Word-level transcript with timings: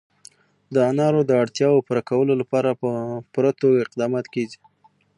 د 0.73 0.75
انارو 0.89 1.21
د 1.25 1.31
اړتیاوو 1.43 1.85
پوره 1.87 2.01
کولو 2.09 2.33
لپاره 2.41 2.69
په 2.81 2.89
پوره 3.33 3.51
توګه 3.59 3.77
اقدامات 3.85 4.25
کېږي. 4.33 4.59